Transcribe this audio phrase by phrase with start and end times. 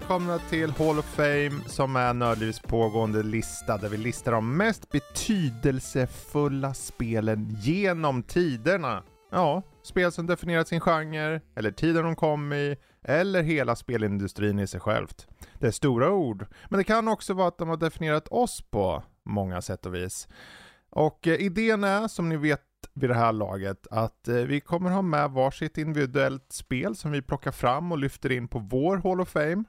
[0.00, 4.90] välkomna till Hall of Fame som är Nördlivs pågående lista där vi listar de mest
[4.90, 9.02] betydelsefulla spelen genom tiderna.
[9.30, 14.66] Ja, spel som definierat sin genre, eller tiden de kom i, eller hela spelindustrin i
[14.66, 15.26] sig självt.
[15.58, 19.02] Det är stora ord, men det kan också vara att de har definierat oss på
[19.24, 20.28] många sätt och vis.
[20.90, 22.62] Och eh, idén är, som ni vet
[22.94, 27.22] vid det här laget, att eh, vi kommer ha med varsitt individuellt spel som vi
[27.22, 29.64] plockar fram och lyfter in på vår Hall of Fame.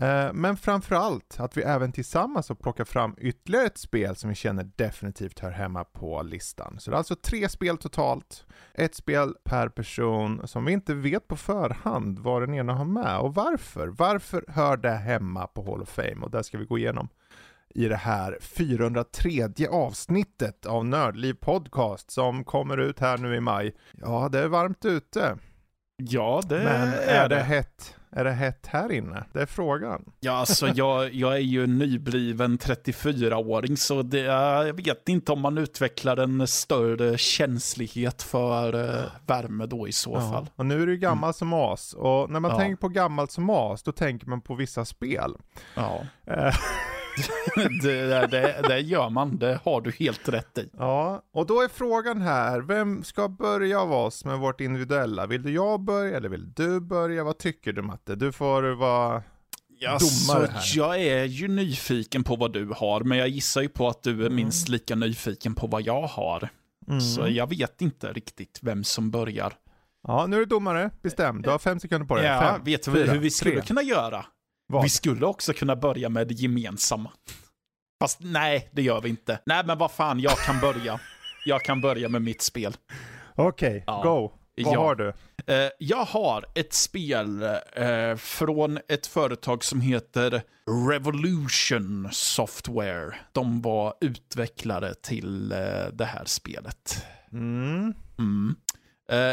[0.00, 4.36] Eh, men framförallt att vi även tillsammans har plockat fram ytterligare ett spel som vi
[4.36, 6.76] känner definitivt hör hemma på listan.
[6.80, 11.28] Så det är alltså tre spel totalt, ett spel per person som vi inte vet
[11.28, 13.88] på förhand vad den ena har med och varför.
[13.88, 16.20] Varför hör det hemma på Hall of Fame?
[16.22, 17.08] Och det ska vi gå igenom
[17.74, 23.74] i det här 403 avsnittet av Nördliv Podcast som kommer ut här nu i maj.
[23.92, 25.36] Ja, det är varmt ute.
[25.96, 27.42] Ja, det Men är, är det det.
[27.42, 27.96] hett?
[28.16, 29.24] Är det hett här inne?
[29.32, 30.04] Det är frågan.
[30.20, 35.40] Ja, alltså jag, jag är ju en nybliven 34-åring, så det, jag vet inte om
[35.40, 40.50] man utvecklar en större känslighet för eh, värme då i så fall.
[40.56, 41.92] Och nu är du ju gammal som as.
[41.92, 42.58] Och när man Ja.
[42.58, 45.34] tänker på gammalt som as, då tänker man på vissa spel.
[45.74, 46.54] Ja, Eh,
[47.82, 50.70] det, det, det gör man, det har du helt rätt i.
[50.78, 55.26] ja, och då är frågan här, vem ska börja av oss med vårt individuella?
[55.26, 57.24] Vill du jag börja eller vill du börja?
[57.24, 58.14] Vad tycker du Matte?
[58.14, 59.22] Du får vara
[59.80, 60.62] domare här.
[60.74, 64.10] jag är ju nyfiken på vad du har, men jag gissar ju på att du
[64.10, 64.34] är Mm.
[64.36, 66.48] minst lika nyfiken på vad jag har.
[67.14, 69.52] Så jag vet inte riktigt vem som börjar.
[70.06, 70.90] Ja, nu är du domare.
[71.02, 71.42] Bestäm.
[71.42, 72.24] Du har fem sekunder på dig.
[72.26, 74.24] Ja, fem, vet du fyra, hur vi skulle kunna göra?
[74.66, 74.82] Vad?
[74.82, 77.10] Vi skulle också kunna börja med det gemensamma.
[78.02, 79.40] Fast nej, det gör vi inte.
[79.46, 81.00] Nej, men vad fan, jag kan börja.
[81.44, 82.76] Jag kan börja med mitt spel.
[83.34, 84.02] Okej, Ja.
[84.02, 84.32] go.
[84.64, 84.80] Vad Ja.
[84.80, 85.08] har du?
[85.46, 87.42] Eh, jag har ett spel
[87.76, 90.42] eh, från ett företag som heter
[90.90, 93.14] Revolution Software.
[93.32, 95.58] De var utvecklare till eh,
[95.92, 97.04] det här spelet.
[97.32, 97.94] Mm.
[98.18, 98.56] Mm.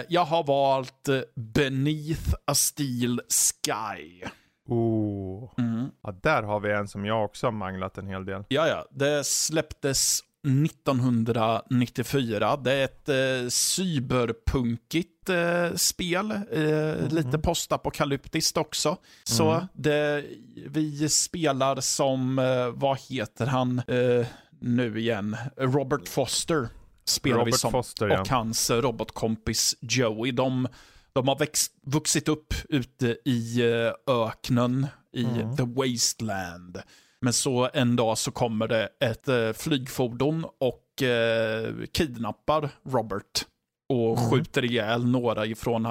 [0.09, 4.24] Jag har valt Beneath a Steel Sky.
[4.73, 5.49] Oh.
[5.57, 5.89] Mm.
[6.03, 8.43] Ja, där har vi en som jag också har manglat en hel del.
[8.47, 8.85] Ja, ja.
[8.91, 10.19] Det släpptes
[10.65, 12.57] 1994.
[12.57, 16.31] Det är ett eh, cyberpunkigt eh, spel.
[16.31, 18.97] Eh, Lite postapokalyptiskt också.
[19.23, 20.25] Så det,
[20.69, 24.25] vi spelar som, eh, vad heter han eh,
[24.59, 25.38] nu igen?
[25.57, 26.67] Robert Foster
[27.05, 27.71] spelar vi Robert som.
[27.71, 28.21] Foster, ja.
[28.21, 30.31] Och hans eh, robotkompis Joey.
[30.31, 30.67] De,
[31.13, 35.55] de har växt, vuxit upp ute i eh, öknen i Mm.
[35.55, 36.81] The Wasteland.
[37.22, 43.45] Men så en dag så kommer det ett eh, flygfordon och eh, kidnappar Robert.
[43.89, 44.29] Och Mm.
[44.29, 45.88] skjuter ihjäl några ifrån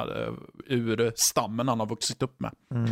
[0.66, 2.53] ur stammen han har vuxit upp med.
[2.75, 2.91] Mm.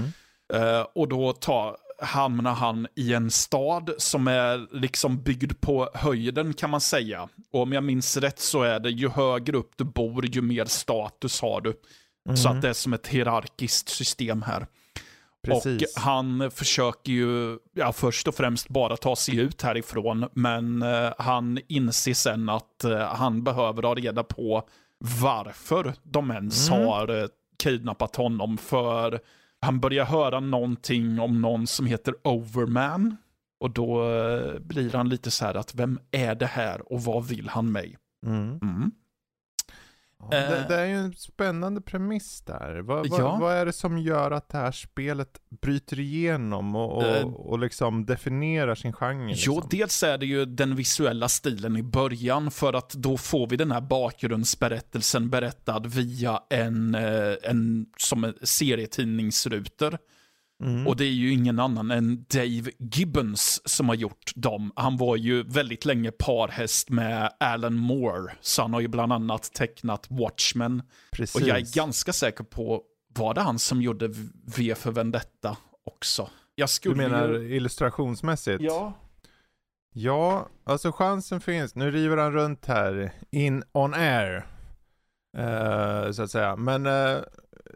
[0.55, 6.55] Eh, och då tar, hamnar han i en stad som är liksom byggd på höjden
[6.55, 7.29] kan man säga.
[7.53, 10.65] Och om jag minns rätt så är det ju högre upp du bor, ju mer
[10.65, 11.75] status har du.
[12.37, 14.67] Så att det är som ett hierarkiskt system här.
[15.43, 15.97] Precis.
[15.97, 21.13] Och han försöker ju, ja, först och främst bara ta sig ut härifrån, men eh,
[21.19, 24.69] han inser sen att eh, han behöver ha reda på
[25.21, 26.87] varför de ens Mm.
[26.87, 27.29] har eh,
[27.63, 29.21] kidnappat honom, för
[29.61, 33.17] han börjar höra någonting om någon som heter Overman.
[33.61, 37.25] Och då eh, blir han lite så här att vem är det här och vad
[37.29, 37.97] vill han mig?
[38.27, 38.59] Mm.
[38.63, 38.91] Mm.
[40.21, 40.69] Ja, det, Eh.
[40.69, 42.79] det är ju en spännande premiss där.
[42.79, 43.39] Vad, vad, Ja.
[43.41, 45.29] vad är det som gör att det här spelet
[45.63, 47.27] bryter igenom och, och, Eh.
[47.27, 49.25] och liksom definierar sin genre?
[49.37, 49.69] Jo, Liksom?
[49.71, 53.73] dels är det ju den visuella stilen i början för att då får vi den
[53.73, 59.99] här bakgrundsberättelsen berättad via en, eh, en som en serietidningsruter.
[60.65, 60.87] Mm.
[60.87, 64.73] Och det är ju ingen annan än Dave Gibbons som har gjort dem.
[64.77, 69.53] Han var ju väldigt länge parhäst med Alan Moore, så han har ju bland annat
[69.53, 70.83] tecknat Watchmen.
[71.13, 71.43] Precis.
[71.43, 72.83] Och jag är ganska säker på,
[73.15, 74.09] var det han som gjorde
[74.57, 76.31] V för Vendetta också?
[76.55, 77.57] Jag Du skulle menar ju...
[77.57, 78.63] illustrationsmässigt?
[78.63, 78.93] Ja.
[79.93, 81.75] Ja, alltså chansen finns.
[81.75, 84.47] Nu river han runt här, in on air.
[85.37, 86.57] Eh, så att säga.
[86.57, 87.19] Men eh,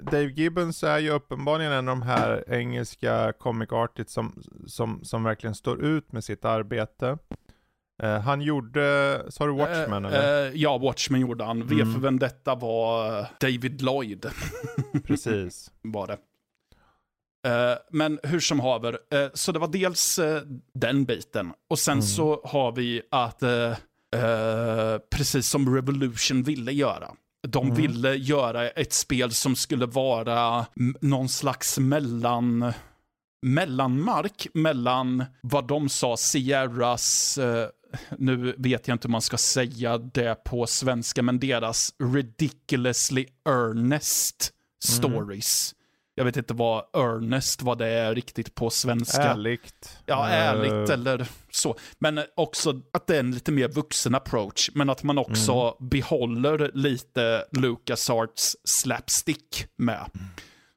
[0.05, 5.25] Dave Gibbons är ju uppenbarligen en av de här engelska comic artists som, som, som
[5.25, 7.19] verkligen står ut med sitt arbete.
[8.03, 10.47] Eh, han gjorde, sa du Watchmen Eh, eller?
[10.47, 11.67] eh, ja, Watchmen gjorde han.
[11.67, 11.93] V Mm.
[11.95, 14.27] för Vendetta var eh, David Lloyd.
[15.05, 15.71] Precis.
[15.83, 16.19] var det.
[17.91, 18.99] Men hur som haver,
[19.35, 20.21] så det var dels
[20.75, 21.53] den biten.
[21.71, 22.03] Och sen Mm.
[22.03, 23.43] så har vi att,
[25.11, 27.11] precis som Revolution ville göra,
[27.49, 27.77] de Mm.
[27.77, 30.67] ville göra ett spel som skulle vara
[31.01, 32.73] någon slags mellan
[33.47, 37.67] mellanmark mellan vad de sa Sierras, eh,
[38.19, 44.53] nu vet jag inte hur man ska säga det på svenska, men deras ridiculously earnest
[44.85, 45.75] stories.
[46.15, 49.23] Jag vet inte vad earnest, vad det är riktigt på svenska.
[49.23, 49.99] Ärligt.
[50.07, 51.77] Ja, Eh, ärligt eller så.
[51.99, 56.71] Men också att det är en lite mer vuxen approach, men att man också behåller
[56.75, 60.11] lite LucasArts slapstick med.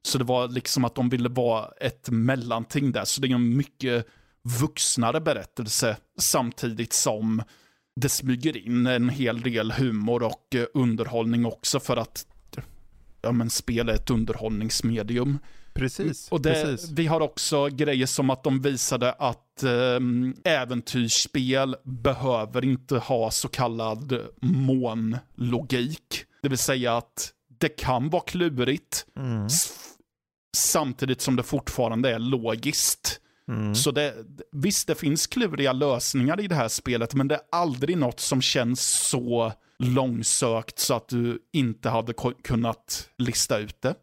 [0.03, 3.57] Så det var liksom att de ville vara ett mellanting där, så det är en
[3.57, 4.07] mycket
[4.61, 7.43] vuxnare berättelse samtidigt som
[7.95, 12.25] det smyger in en hel del humor och eh, underhållning också för att
[13.25, 15.39] ja, men spel är ett underhållningsmedium.
[15.74, 16.31] Precis.
[16.31, 16.89] Och det, precis.
[16.89, 23.48] vi har också grejer som att de visade att um, äventyrsspel behöver inte ha så
[23.48, 26.25] kallad månlogik.
[26.42, 29.48] Det vill säga att det kan vara klurigt Mm.
[30.57, 33.19] samtidigt som det fortfarande är logiskt.
[33.48, 33.75] Mm.
[33.75, 34.13] Så det,
[34.51, 38.42] visst, det finns kluriga lösningar i det här spelet, men det är aldrig något som
[38.42, 42.13] känns så långsökt så att du inte hade
[42.44, 43.95] kunnat lista ut det.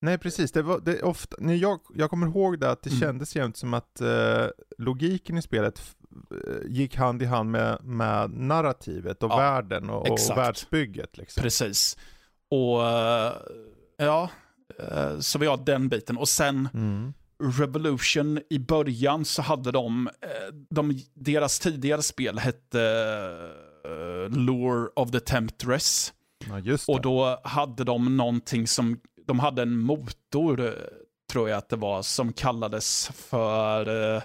[0.00, 3.00] Nej precis, det var, det ofta, när jag, jag kommer ihåg det att det Mm.
[3.00, 4.46] kändes jämt som att eh,
[4.78, 5.96] logiken i spelet
[6.30, 11.18] eh, gick hand i hand med, med narrativet och Ja, världen och, och världsbygget.
[11.18, 11.42] Liksom.
[11.42, 11.96] Precis.
[12.50, 13.32] Och eh,
[13.96, 14.30] ja,
[14.78, 16.16] eh, så vi har den biten.
[16.16, 17.12] Och sen Mm.
[17.58, 20.08] Revolution i början så hade de,
[20.70, 22.78] de deras tidigare spel hette
[24.30, 26.12] Lure of the Temptress.
[26.64, 26.76] Ja.
[26.88, 30.72] Och då hade de någonting som, de hade en motor, eh,
[31.32, 34.22] tror jag att det var, som kallades för eh,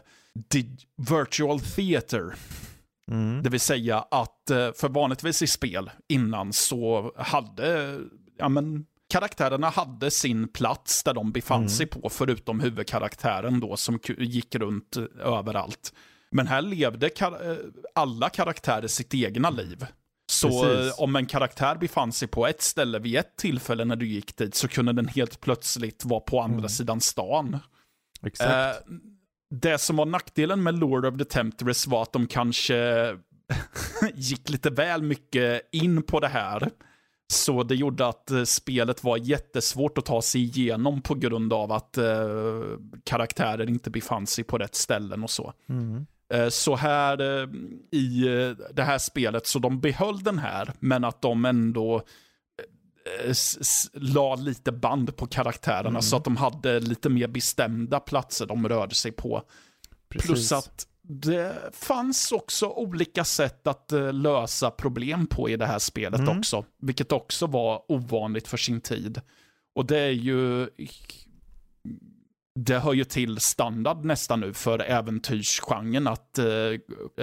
[0.95, 2.35] Virtual Theater.
[3.11, 3.43] mm.
[3.43, 7.99] Det vill säga att, eh, för vanligtvis i spel innan så hade,
[8.37, 11.69] ja men, karaktärerna hade sin plats där de befann Mm.
[11.69, 15.93] sig på, förutom huvudkaraktären då som gick runt eh, överallt.
[16.31, 17.57] Men här levde kar- eh,
[17.95, 19.85] alla karaktärer sitt egna liv.
[20.31, 20.93] Så Precis.
[20.97, 24.37] eh, om en karaktär befann sig på ett ställe vid ett tillfälle när du gick
[24.37, 26.69] dit så kunde den helt plötsligt vara på andra Mm.
[26.69, 27.59] sidan stan.
[28.25, 28.49] Exakt.
[28.51, 28.93] Eh,
[29.55, 33.17] det som var nackdelen med Lord of the Temptress var att de kanske
[34.15, 36.69] gick lite väl mycket in på det här.
[37.33, 41.71] Så det gjorde att eh, spelet var jättesvårt att ta sig igenom på grund av
[41.71, 42.05] att eh,
[43.03, 45.53] karaktärer inte befann sig på rätt ställen och så.
[45.69, 46.05] Mm.
[46.33, 47.47] Eh, Så här eh,
[47.91, 52.01] i eh, det här spelet, så de behöll den här, men att de ändå
[53.93, 56.01] la lite band på karaktärerna Mm.
[56.01, 59.41] så att de hade lite mer bestämda platser de rörde sig på.
[60.09, 60.27] Precis.
[60.27, 66.19] Plus att det fanns också olika sätt att lösa problem på i det här spelet
[66.19, 66.37] Mm.
[66.37, 69.21] också, vilket också var ovanligt för sin tid.
[69.75, 70.69] Och det är ju
[72.57, 76.45] det hör ju till standard nästan nu för äventyrsgenren att, eh,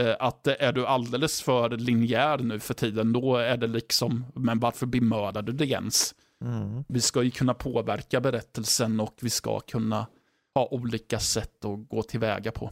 [0.02, 4.60] eh, att är du alldeles för linjär nu för tiden, då är det liksom, men
[4.60, 6.14] varför bemördade du det ens?
[6.40, 6.84] Mm.
[6.88, 10.06] Vi ska ju kunna påverka berättelsen och vi ska kunna
[10.54, 12.70] ha olika sätt att gå tillväga på.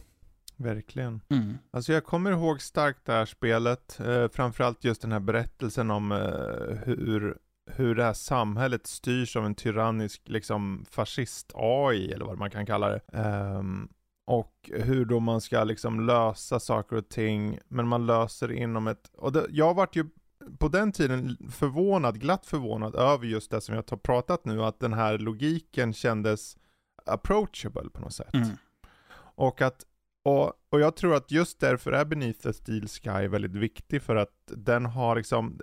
[0.57, 1.21] Verkligen.
[1.29, 1.57] Mm.
[1.71, 6.11] Alltså jag kommer ihåg starkt det här spelet, eh, framförallt just den här berättelsen om
[6.11, 12.51] eh, hur, hur det här samhället styrs av en tyrannisk liksom fascist-AI eller vad man
[12.51, 13.01] kan kalla det.
[13.13, 13.89] Ehm,
[14.25, 19.11] och hur då man ska liksom lösa saker och ting, men man löser inom ett,
[19.17, 20.05] och det, jag vart ju
[20.59, 24.79] på den tiden förvånad, glatt förvånad över just det som jag har pratat nu, att
[24.79, 26.57] den här logiken kändes
[27.05, 28.33] approachable på något sätt.
[28.33, 28.49] Mm.
[29.35, 29.85] Och att
[30.25, 34.15] och, och jag tror att just därför är Beneath the Steel Sky väldigt viktig för
[34.15, 35.59] att den har liksom,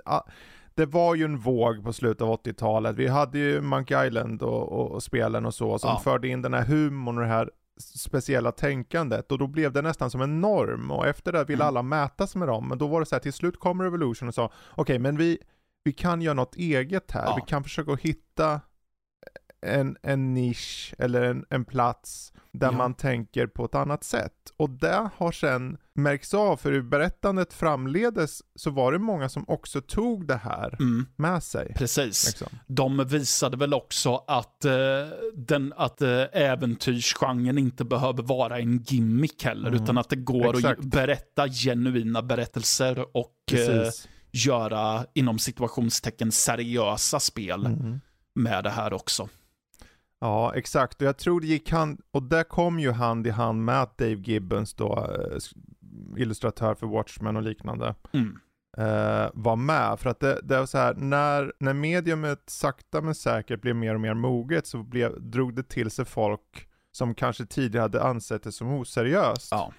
[0.74, 2.96] det var ju en våg på slutet av 80-talet.
[2.96, 5.98] Vi hade ju Monkey Island och, och, och spelen och så som Ja.
[6.04, 7.50] förde in den här humorn och det här
[7.94, 11.68] speciella tänkandet och då blev det nästan som en norm och efter det ville Mm.
[11.68, 12.68] alla mäta sig med dem.
[12.68, 15.38] Men då var det så här, till slut kom Revolution och sa okej men vi,
[15.84, 17.24] vi kan göra något eget här.
[17.24, 17.34] Ja.
[17.44, 18.60] Vi kan försöka hitta
[19.66, 22.72] en, en nisch eller en, en plats där Ja.
[22.72, 24.34] man tänker på ett annat sätt.
[24.56, 29.45] Och det har sen märks av, för i berättandet framledes så var det många som
[29.49, 31.07] också tog det här Mm.
[31.16, 31.75] med sig.
[31.76, 32.26] Precis.
[32.26, 32.59] Liksom.
[32.66, 34.73] De visade väl också att, eh,
[35.35, 39.83] den, att eh, äventyrsgenren inte behöver vara en gimmick heller, Mm.
[39.83, 40.80] utan att det går Exakt.
[40.80, 43.88] att berätta genuina berättelser och eh,
[44.33, 48.00] göra inom situationstecken seriösa spel Mm.
[48.35, 49.28] med det här också.
[50.21, 51.00] Ja, exakt.
[51.02, 53.99] Och jag tror det gick hand, och det kom ju hand i hand med att
[53.99, 55.38] Dave Gibbons då, eh,
[56.16, 58.38] illustratör för Watchmen och liknande, Mm.
[58.76, 59.99] eh, var med.
[60.00, 63.95] För att det, det var så här, när, när mediumet sakta men säkert blev mer
[63.95, 68.42] och mer moget så blev, drog det till sig folk som kanske tidigare hade ansett
[68.42, 69.49] det som oseriöst.
[69.50, 69.73] Ja.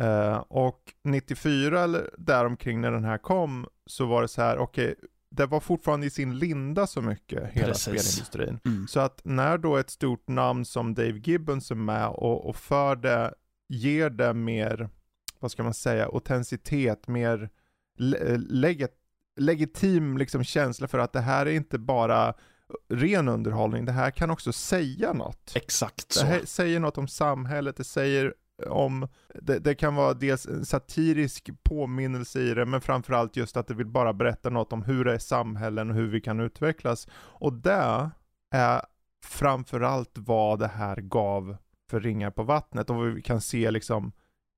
[0.00, 4.94] Eh, och 94 eller däromkring när den här kom så var det så här, okej,
[5.30, 7.82] det var fortfarande i sin linda så mycket, hela Precis.
[7.82, 8.60] spelindustrin.
[8.64, 8.86] Mm.
[8.88, 12.96] Så att när då ett stort namn som Dave Gibbons är med och, och för
[12.96, 13.34] det,
[13.68, 14.88] ger det mer,
[15.42, 17.50] vad ska man säga, autenticitet, mer
[17.98, 18.90] le- legit,
[19.36, 22.34] legitim liksom känsla för att det här är inte bara
[22.88, 25.52] ren underhållning, det här kan också säga något.
[25.54, 26.26] Exakt Det så.
[26.26, 28.34] här säger något om samhället, det säger
[28.66, 29.08] om,
[29.42, 33.74] det, det kan vara dels en satirisk påminnelse i det, men framförallt just att det
[33.74, 37.08] vill bara berätta något om hur det är samhällen och hur vi kan utvecklas.
[37.14, 38.10] Och det
[38.54, 38.82] är
[39.24, 41.56] framförallt vad det här gav
[41.90, 44.12] för ringar på vattnet och vad vi kan se liksom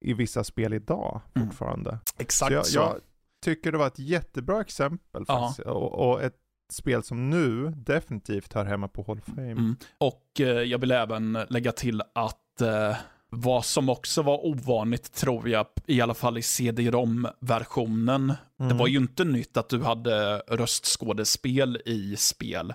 [0.05, 1.49] i vissa spel idag Mm.
[1.49, 1.99] fortfarande.
[2.19, 2.79] Exakt Så jag, så.
[2.79, 3.01] jag
[3.45, 6.37] tycker det var ett jättebra exempel faktiskt, och, och ett
[6.73, 9.51] spel som nu definitivt hör hemma på Hall of Fame.
[9.51, 9.77] Mm.
[9.99, 12.97] Och eh, jag vill även lägga till att eh,
[13.31, 18.27] vad som också var ovanligt tror jag, i alla fall i CD-ROM-versionen,
[18.59, 18.77] det Mm.
[18.77, 22.73] var ju inte nytt att du hade röstskådespel i spel.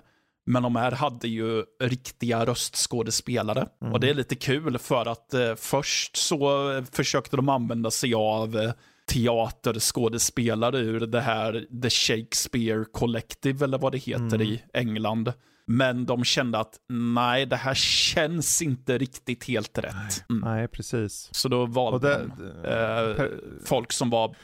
[0.52, 3.66] Men de här hade ju riktiga röstskådespelare.
[3.82, 3.92] Mm.
[3.92, 8.56] Och det är lite kul för att eh, först så försökte de använda sig av
[8.58, 8.72] eh,
[9.12, 14.42] teaterskådespelare ur det här The Shakespeare Collective eller vad det heter Mm.
[14.42, 15.32] i England.
[15.66, 20.24] Men de kände att nej, det här känns inte riktigt helt rätt.
[20.30, 20.42] Mm.
[20.44, 21.28] Nej, precis.
[21.32, 22.30] Så då valde det,
[22.62, 23.26] de eh,
[23.64, 24.34] folk som var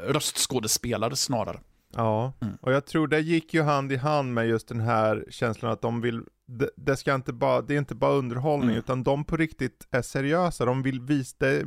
[0.00, 1.60] röstskådespelare snarare.
[1.96, 2.54] Ja, Mm.
[2.62, 5.82] och jag tror det gick ju hand i hand med just den här känslan att
[5.82, 8.78] de vill, det, det ska inte bara, det är inte bara underhållning, Mm.
[8.78, 11.64] utan de på riktigt är seriösa, de vill visa det,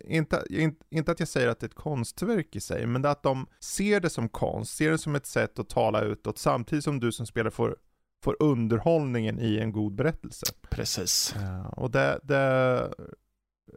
[0.00, 3.22] inte, inte, inte att jag säger att det är ett konstverk i sig, men att
[3.22, 7.00] de ser det som konst, ser det som ett sätt att tala utåt, samtidigt som
[7.00, 7.76] du som spelare får,
[8.24, 10.46] får underhållningen i en god berättelse.
[10.70, 11.34] Precis.
[11.40, 12.94] Ja, och det, det är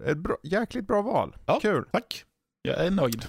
[0.06, 1.36] ett bra, jäkligt bra val.
[1.46, 1.60] Ja.
[1.62, 1.86] Kul.
[1.92, 2.26] Tack.
[2.62, 3.26] Jag är nöjd.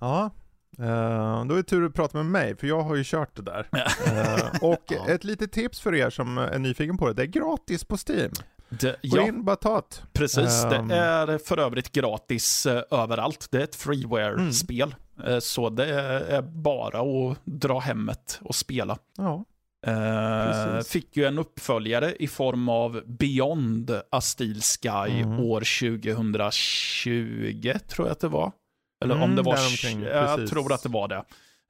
[0.00, 0.30] Ja,
[0.80, 3.42] eh, då är det tur att prata med mig, för jag har ju kört det
[3.42, 3.66] där.
[4.06, 5.08] Eh, och Ja.
[5.08, 8.30] ett litet tips för er som är nyfiken på det, det är gratis på Steam.
[8.68, 9.96] Det, Gå ja, in, bara ta det.
[10.12, 10.64] precis.
[10.64, 10.88] Ehm.
[10.88, 13.46] Det är för övrigt gratis eh, överallt.
[13.50, 14.94] Det är ett freeware-spel.
[15.26, 15.94] Eh, så det
[16.28, 18.98] är bara att dra hemmet och spela.
[19.18, 19.44] Ja,
[19.84, 20.92] Precis.
[20.92, 25.40] fick ju en uppföljare i form av Beyond A Steel Sky Mhm.
[25.40, 28.52] år 2020, tror jag att det var.
[29.00, 29.56] Eller om Mm, det var...
[29.56, 30.50] däromkring, jag precis.
[30.50, 31.24] tror att det var det.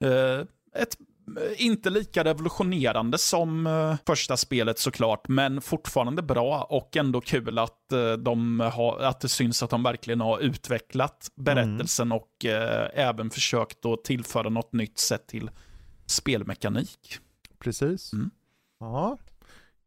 [0.04, 0.40] Eh,
[0.82, 0.96] ett
[1.40, 7.58] eh, inte lika revolutionerande som eh, första spelet såklart, men fortfarande bra och ändå kul
[7.58, 7.76] att,
[8.18, 13.86] de har, att det syns att de verkligen har utvecklat berättelsen och eh, även försökt
[13.86, 15.50] att tillföra något nytt sätt till
[16.06, 17.18] spelmekanik.
[17.58, 18.12] precis.
[18.12, 18.30] Mm.
[18.80, 19.18] Ja,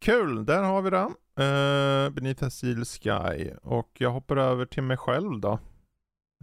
[0.02, 1.10] kul, där har vi det.
[1.40, 2.50] Uh, Beneath a
[2.86, 3.50] Sky.
[3.64, 5.60] Och jag hoppar över till mig själv då.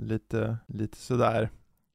[0.01, 1.51] Lite, lite sådär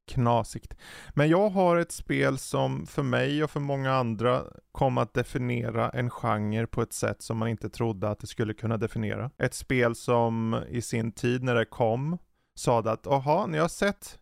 [0.08, 0.74] knasigt.
[1.14, 5.90] Men jag har ett spel som för mig och för många andra kom att definiera
[5.90, 9.30] en genre på ett sätt som man inte trodde att det skulle kunna definiera.
[9.38, 12.18] Ett spel som i sin tid när det kom
[12.54, 14.18] sa att aha, ni har sett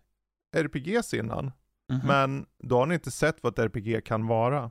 [0.57, 1.53] RPGs innan,
[1.93, 2.00] Mhm.
[2.07, 4.71] men då har ni inte sett vad ett RPG kan vara.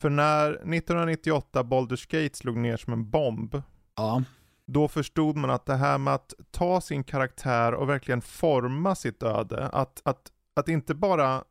[0.00, 3.62] För när 1998 Baldur's Gate slog ner som en bomb,
[3.96, 4.22] Ja,
[4.68, 9.22] då förstod man att det här med att ta sin karaktär och verkligen forma sitt
[9.22, 11.44] öde, att, att, att inte bara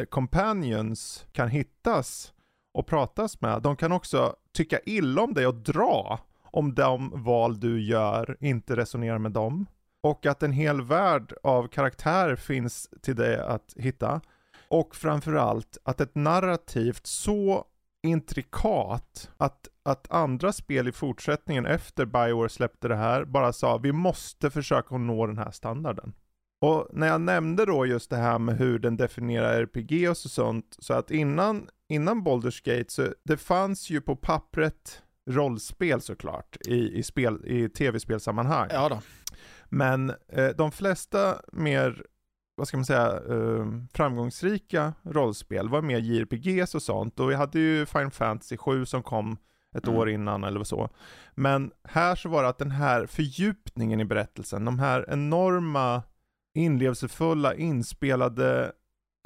[0.00, 2.32] eh, companions kan hittas
[2.74, 7.60] och pratas med, de kan också tycka illa om dig och dra om de val
[7.60, 9.66] du gör inte resonerar med dem.
[10.02, 14.20] Och att en hel värld av karaktärer finns till dig att hitta.
[14.68, 17.64] Och framförallt att ett narrativt så
[18.02, 23.92] intrikat att, att andra spel i fortsättningen efter Bioware släppte det här bara sa vi
[23.92, 26.12] måste försöka nå den här standarden.
[26.60, 30.28] Och när jag nämnde då just det här med hur den definierar RPG och så
[30.28, 36.56] sånt, så att innan, innan Baldur's Gate så det fanns ju på pappret rollspel såklart
[36.66, 38.68] i, i, spel, i tv-spelsammanhang.
[38.72, 39.00] ja då.
[39.68, 42.06] Men eh, de flesta mer,
[42.56, 47.20] vad ska man säga, eh, framgångsrika rollspel var mer JRPGs och sånt.
[47.20, 49.36] Och vi hade ju Final Fantasy 7 som kom
[49.74, 49.98] ett Mm.
[49.98, 50.88] år innan eller så.
[51.34, 56.02] Men här så var det att den här fördjupningen i berättelsen, de här enorma
[56.54, 58.72] inlevelsefulla inspelade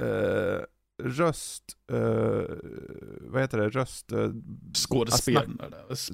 [0.03, 0.61] eh,
[1.03, 2.43] röst, eh,
[3.21, 4.31] vad heter det, röst, eh,
[4.75, 5.61] Skådespel.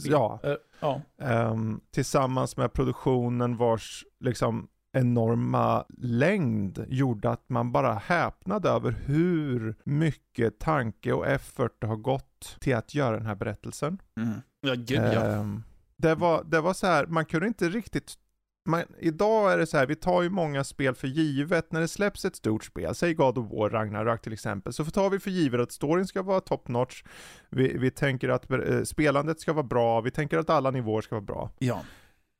[0.04, 1.00] ja, Eh, ja.
[1.20, 9.74] Ehm, tillsammans med produktionen vars liksom enorma längd gjorde att man bara häpnade över hur
[9.84, 13.98] mycket tanke och effort det har gått till att göra den här berättelsen.
[14.20, 14.40] Mm.
[14.60, 15.26] Ja, gud ja.
[15.26, 15.62] Ehm,
[15.96, 18.18] Det var, det var så här, man kunde inte riktigt
[18.64, 21.72] man, idag är det så här, vi tar ju många spel för givet.
[21.72, 25.10] När det släpps ett stort spel, säg God of War, Ragnarök till exempel, så tar
[25.10, 27.04] vi för givet att storyn ska vara top notch,
[27.50, 31.14] vi, vi tänker att eh, spelandet ska vara bra, vi tänker att alla nivåer ska
[31.14, 31.50] vara bra.
[31.58, 31.84] Ja.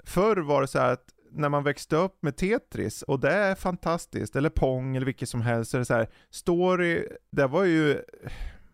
[0.05, 3.55] Förr var det så här att när man växte upp med Tetris, och det är
[3.55, 7.65] fantastiskt, eller Pong eller vilket som helst, så är det så här, story, det var
[7.65, 8.03] ju,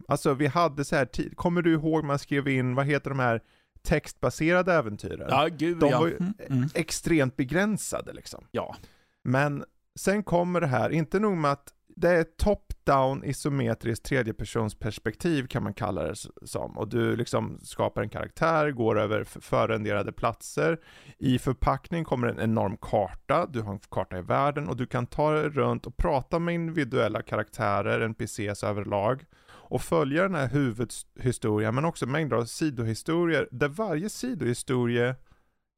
[0.08, 3.42] alltså vi hade så här, kommer du ihåg man skrev in, vad heter de här
[3.82, 5.26] textbaserade äventyren.
[5.30, 6.00] Ja, gud de ja.
[6.00, 6.68] var ju Mm, mm.
[6.74, 8.44] extremt begränsade liksom.
[8.50, 8.76] Ja.
[9.24, 9.64] Men
[9.98, 15.74] sen kommer det här, inte nog med att det är top-down isometriskt tredjepersonsperspektiv kan man
[15.74, 16.14] kalla det
[16.44, 16.78] som.
[16.78, 20.80] Och du liksom skapar en karaktär, går över förrenderade platser.
[21.18, 25.06] I förpackning kommer en enorm karta, du har en karta i världen och du kan
[25.06, 29.24] ta dig runt och prata med individuella karaktärer, NPCs överlag.
[29.70, 35.14] Och följa den här huvudhistorien men också mängder av sidohistorier där varje sidohistoria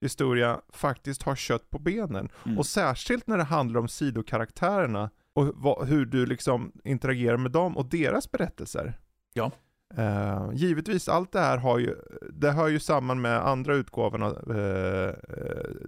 [0.00, 2.29] historia faktiskt har kött på benen.
[2.47, 2.59] Mm.
[2.59, 7.76] Och särskilt när det handlar om sidokaraktärerna och vad, hur du liksom interagerar med dem
[7.76, 8.99] och deras berättelser.
[9.35, 9.50] Ja.
[9.97, 11.94] Eh, givetvis, allt det här har ju,
[12.32, 15.14] det hör ju samman med andra utgåvorna, uh,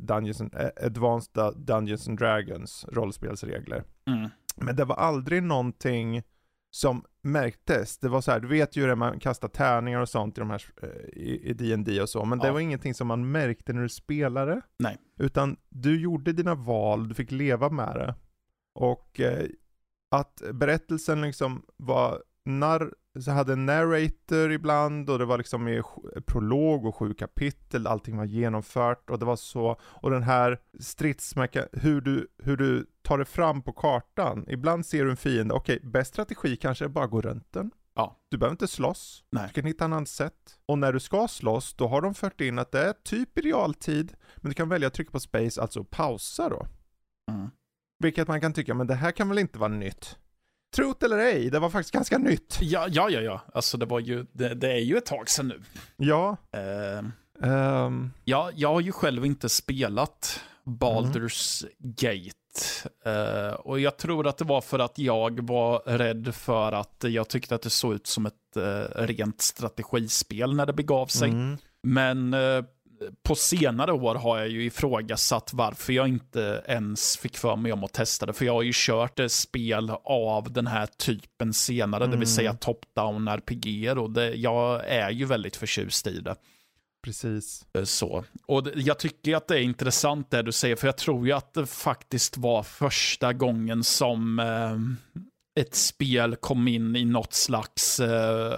[0.00, 3.84] Dungeons and, eh, Advanced Dungeons and Dragons rollspelsregler.
[4.06, 4.30] Mm.
[4.56, 6.22] Men det var aldrig någonting
[6.70, 7.98] som märktes.
[7.98, 10.50] Det var så här, du vet ju det man kastar tärningar och sånt i de
[10.50, 10.88] här eh,
[11.22, 12.52] i D&D och så, men det Ja.
[12.52, 14.60] var ingenting som man märkte när du spelade.
[14.78, 14.98] Nej.
[15.18, 18.14] Utan du gjorde dina val, du fick leva med det.
[18.74, 19.46] Och eh,
[20.10, 25.82] att berättelsen liksom var narr, så hade en narrator ibland och det var liksom i
[26.26, 31.68] prolog och sju kapitel, allting var genomfört och det var så, och den här stridsmecka,
[31.72, 34.44] hur du, hur du tar det fram på kartan.
[34.48, 37.70] Ibland ser du en fiende, okej, bäst strategi kanske är bara gå runt den.
[37.94, 38.20] Ja.
[38.28, 39.24] Du behöver inte slåss.
[39.30, 39.46] Nej.
[39.46, 40.58] Du kan hitta en annat sätt.
[40.66, 43.40] Och när du ska slåss, då har de fört in att det är typ i
[43.40, 46.66] realtid, men du kan välja att trycka på space, alltså pausa då.
[47.30, 47.50] Mm.
[48.02, 50.16] Vilket man kan tycka, men det här kan väl inte vara nytt?
[50.76, 52.58] Trot eller ej, det var faktiskt ganska nytt.
[52.60, 53.40] Ja, ja, ja, ja.
[53.54, 55.62] Alltså det var ju, det, det är ju ett tag sedan nu.
[55.96, 56.36] Ja.
[56.52, 57.04] Eh,
[57.50, 62.36] ehm, ja, jag har ju själv inte spelat Baldur's Gate.
[63.04, 67.28] Eh, och jag tror att det var för att jag var rädd för att jag
[67.28, 71.28] tyckte att det såg ut som ett eh, rent strategispel när det begav sig.
[71.28, 72.64] mm, Men eh,
[73.22, 77.84] på senare år har jag ju ifrågasatt varför jag inte ens fick för mig om
[77.84, 78.32] att testa det.
[78.32, 82.18] För jag har ju kört ett spel av den här typen senare, det Mm.
[82.18, 83.98] vill säga top-down RPG.
[83.98, 86.34] Och det, jag är ju väldigt förtjust i det.
[87.04, 87.66] precis.
[87.74, 88.24] Eh, Så.
[88.46, 91.32] Och det- jag tycker att det är intressant det du säger, för jag tror ju
[91.32, 94.78] att det faktiskt var första gången som eh,
[95.62, 98.54] ett spel kom in i något slags eh,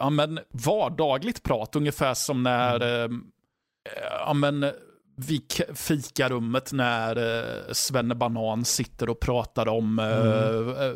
[0.00, 3.08] ja, men vardagligt prat, ungefär som när eh,
[4.26, 4.66] ja, men,
[5.20, 10.06] vi k- fikarummet när eh, Svenne Banan sitter och pratar om eh,
[10.86, 10.92] eh,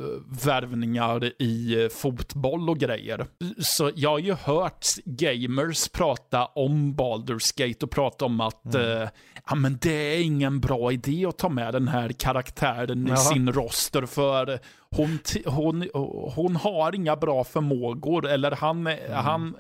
[0.46, 3.26] värvningar i eh, fotboll och grejer.
[3.58, 9.08] Så jag har ju hört gamers prata om Baldur's Gate och prata om att eh,
[9.48, 13.16] ja, men det är ingen bra idé att ta med den här karaktären i Jaha.
[13.16, 14.58] sin roster för
[14.90, 15.88] hon, hon,
[16.34, 19.56] hon har inga bra förmågor eller han, han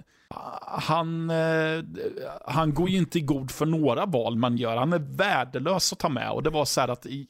[0.66, 1.84] han, eh,
[2.46, 4.76] han går ju inte i god för några val man gör.
[4.76, 6.30] Han är värdelös att ta med.
[6.30, 7.26] Och det var så här att i,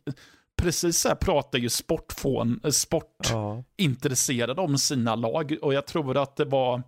[0.63, 4.63] precis så här pratar ju sportfån, sportintresserade Ja.
[4.65, 5.57] om sina lag.
[5.63, 6.83] Och jag tror att det var,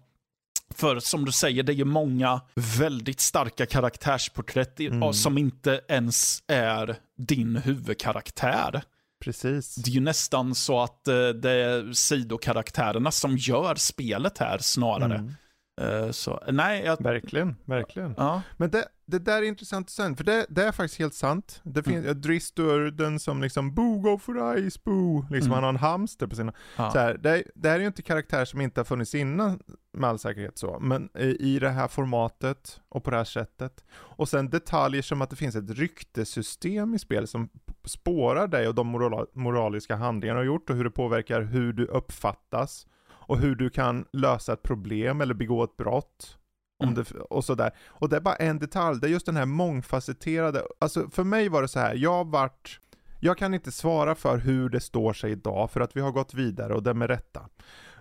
[0.74, 2.40] för som du säger, det är ju många
[2.78, 5.12] väldigt starka karaktärsporträtt Mm.
[5.12, 8.82] som inte ens är din huvudkaraktär.
[9.24, 9.74] Precis.
[9.74, 15.14] Det är ju nästan så att eh, det är sidokaraktärerna som gör spelet här snarare.
[15.14, 15.34] Mm.
[15.80, 18.14] Eh, Så nej, jag, Verkligen, verkligen.
[18.16, 21.60] ja, Men det, det där är intressant sen, för det, det är faktiskt helt sant.
[21.64, 22.20] Det finns mm.
[22.20, 25.26] Drist Urden som liksom Boo, go for ice, boo.
[25.30, 25.54] Liksom Mm.
[25.54, 26.52] han har en hamster på sina...
[26.76, 26.90] ja.
[26.90, 29.60] Så här, det, det här är ju inte karaktär som inte har funnits innan
[29.92, 33.84] med all säkerhet så, men i, det här formatet och på det här sättet.
[33.92, 37.48] Och sen detaljer som att det finns ett ryktesystem i spel som
[37.84, 41.72] spårar dig och de moral, moraliska handlingar du har gjort och hur det påverkar hur
[41.72, 42.87] du uppfattas
[43.26, 46.38] och hur du kan lösa ett problem eller begå ett brott.
[46.82, 46.94] Mm.
[46.94, 47.70] det, och sådär.
[47.87, 51.48] Och det är bara en detalj, det är just den här mångfacetterade, alltså för mig
[51.48, 52.80] var det så här, jag vart
[53.20, 56.34] jag kan inte svara för hur det står sig idag för att vi har gått
[56.34, 57.48] vidare och det med rätta.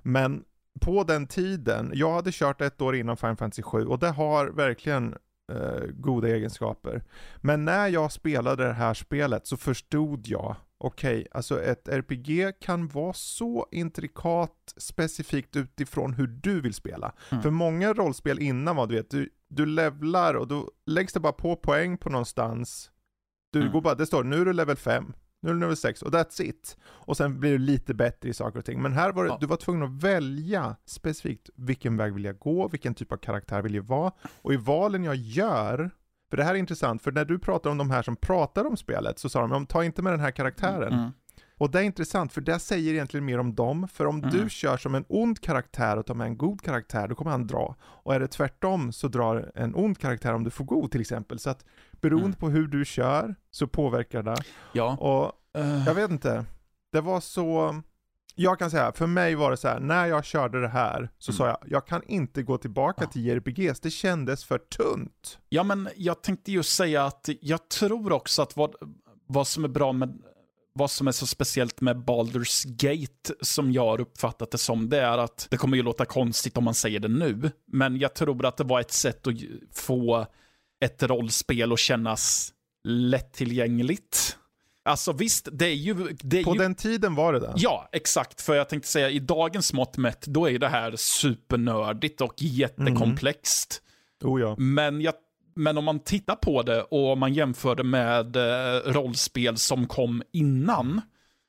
[0.02, 0.44] Men
[0.82, 4.48] på den tiden, jag hade kört ett år innan Final Fantasy 7 och det har
[4.48, 5.18] verkligen
[5.52, 7.04] eh, goda egenskaper.
[7.38, 12.60] Men när jag spelade det här spelet så förstod jag okej, okay, alltså ett RPG
[12.60, 17.14] kan vara så intrikat specifikt utifrån hur du vill spela.
[17.30, 17.42] Mm.
[17.42, 21.34] För många rollspel innan var du vet, du, du levlar och då läggs det bara
[21.34, 22.92] på poäng på någonstans.
[23.52, 23.72] Du mm.
[23.72, 26.12] går bara, det står nu är du level 5, nu är du level 6 och
[26.12, 26.78] that's it.
[26.84, 28.82] Och sen blir du lite bättre i saker och ting.
[28.82, 29.38] Men här var det, ja.
[29.40, 33.62] du var tvungen att välja specifikt vilken väg vill jag gå, vilken typ av karaktär
[33.62, 34.12] vill jag vara.
[34.42, 35.92] Och i valen jag gör,
[36.34, 38.78] för det här är intressant, för när du pratar om de här som pratar om
[38.78, 40.94] spelet så sa de, ta inte med den här karaktären.
[40.94, 41.12] Mm.
[41.58, 44.30] Och det är intressant, för det säger egentligen mer om dem, för om mm.
[44.30, 47.48] du kör som en ond karaktär och tar med en god karaktär, då kommer han
[47.48, 47.76] dra.
[47.82, 51.40] Och är det tvärtom så drar en ond karaktär om du får god till exempel.
[51.40, 52.40] Så att beroende mm.
[52.40, 54.38] på hur du kör så påverkar det.
[54.72, 54.98] Ja.
[54.98, 55.86] Och uh.
[55.86, 56.46] jag vet inte,
[56.92, 57.82] det var så,
[58.36, 61.32] jag kan säga, för mig var det så här, när jag körde det här så
[61.32, 61.38] mm.
[61.38, 63.12] sa jag, jag kan inte gå tillbaka ja.
[63.12, 65.40] till JRPGs, det kändes för tunt.
[65.50, 68.76] Ja men jag tänkte just säga att jag tror också att vad,
[69.28, 70.22] vad som är bra med
[70.76, 75.02] vad som är så speciellt med Baldur's Gate, som jag har uppfattat det som, det
[75.02, 78.46] är att, det kommer ju låta konstigt om man säger det nu, men jag tror
[78.46, 79.34] att det var ett sätt att
[79.72, 80.26] få
[80.86, 82.54] ett rollspel att kännas
[82.88, 84.38] lättillgängligt.
[84.86, 85.94] Alltså visst, det är ju...
[86.22, 86.60] Det är På ju...
[86.60, 87.54] den tiden var det det?
[87.56, 88.42] Ja, exakt.
[88.42, 93.82] För jag tänkte säga, i dagens mått mätt, då är det här supernördigt och jättekomplext.
[94.24, 94.34] Mm.
[94.34, 94.56] Oh ja.
[94.58, 95.14] Men jag
[95.56, 99.88] men om man tittar på det och om man jämför det med eh, rollspel som
[99.88, 101.02] kom innan,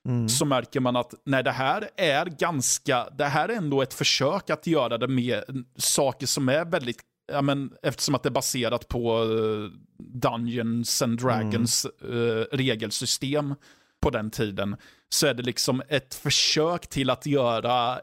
[0.09, 0.29] mm.
[0.29, 4.51] så märker man att nej, det här är ganska, det här är ändå ett försök
[4.51, 5.43] att göra det med
[5.77, 6.99] saker som är väldigt,
[7.33, 12.17] ja men eftersom att det är baserat på uh, Dungeons and Dragons mm.
[12.17, 13.55] uh, regelsystem
[14.03, 14.77] på den tiden,
[15.09, 18.01] så är det liksom ett försök till att göra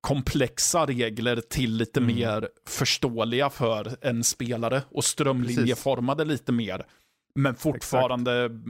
[0.00, 2.16] komplexa regler till lite mm.
[2.16, 6.40] mer förståeliga för en spelare och strömlinjeformade Precis.
[6.40, 6.86] lite mer.
[7.34, 8.62] Men fortfarande Exakt.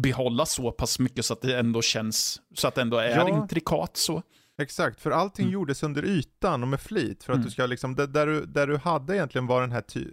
[0.00, 3.28] behålla så pass mycket så att det ändå känns, så att det ändå är ja.
[3.28, 4.22] intrikat så.
[4.62, 5.52] Exakt, för allting mm.
[5.52, 7.24] gjordes under ytan och med flit.
[7.24, 7.44] För att mm.
[7.44, 10.06] du ska liksom, där, du, där du hade egentligen var den här, ty,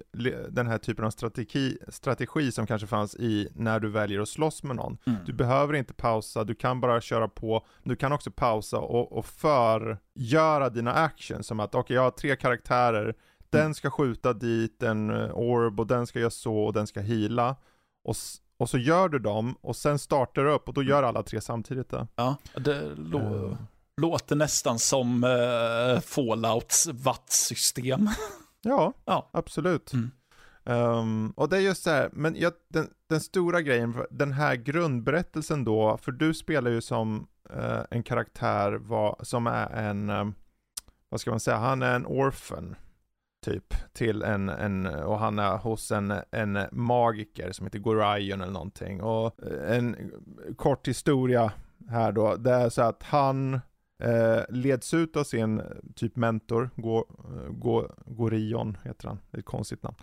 [0.50, 4.64] den här typen av strategi, strategi som kanske fanns i när du väljer att slåss
[4.64, 4.98] med någon.
[5.06, 5.20] Mm.
[5.26, 7.66] Du behöver inte pausa, du kan bara köra på.
[7.84, 11.48] Du kan också pausa och, och förgöra dina actions.
[11.48, 13.16] Som att, okej okay, jag har tre karaktärer,
[13.50, 13.74] den mm.
[13.74, 17.56] ska skjuta dit en eh, orb och den ska göra så och den ska hila.
[18.04, 18.16] Och,
[18.58, 21.42] och så gör du dem och sen startar du upp och då gör alla tre
[21.42, 22.08] samtidigt det.
[22.16, 23.58] Ja, det låter...
[24.00, 28.10] Låter nästan som uh, Fallouts vattsystem.
[28.62, 29.94] ja, ja, absolut.
[29.94, 30.12] Mm.
[30.64, 34.56] Um, och det är just så här, men jag, den, den, stora grejen, den här
[34.56, 40.34] grundberättelsen då, för du spelar ju som uh, en karaktär va, som är en, um,
[41.10, 42.76] vad ska man säga, han är en orphan
[43.46, 48.54] typ till en, en och han är hos en, en magiker som heter Gorion eller
[48.54, 49.02] någonting.
[49.02, 49.36] Och
[49.68, 50.12] en
[50.58, 51.52] kort historia
[51.90, 53.60] här då, det är så att han
[54.00, 59.38] Eh, leds ut av sin eh, typ mentor, Go, eh, Go, Gorion heter han, det
[59.38, 59.98] är ett konstigt namn.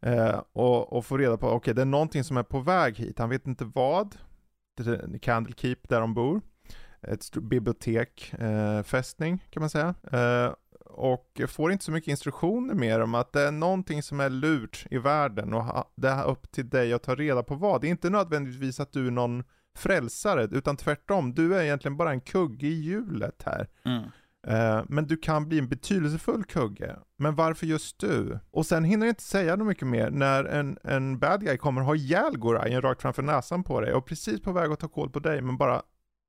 [0.00, 2.96] Eh, och, och får reda på, okej okay, det är någonting som är på väg
[2.96, 4.16] hit, han vet inte vad.
[4.76, 6.40] Det är Candlekeep där de bor.
[7.02, 9.94] Ett bibliotek, eh, fästning kan man säga.
[10.12, 10.54] Eh,
[10.86, 14.86] och får inte så mycket instruktioner mer om att det är någonting som är lurt
[14.90, 17.80] i världen och det är upp till dig att ta reda på vad.
[17.80, 19.44] Det är inte nödvändigtvis att du är någon
[19.78, 21.34] frälsare, utan tvärtom.
[21.34, 23.68] Du är egentligen bara en kugge i hjulet här.
[23.84, 24.02] Mm.
[24.48, 26.96] Uh, men du kan bli en betydelsefull kugge.
[27.16, 28.38] Men varför just du?
[28.50, 31.80] Och sen hinner jag inte säga något mycket mer när en, en bad guy kommer
[31.80, 35.10] ha ihjäl Gorayen rakt framför näsan på dig och precis på väg att ta koll
[35.10, 35.82] på dig men bara